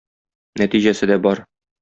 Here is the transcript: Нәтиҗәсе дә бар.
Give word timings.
Нәтиҗәсе 0.61 1.09
дә 1.13 1.19
бар. 1.29 1.45